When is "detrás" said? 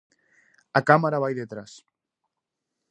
1.41-1.71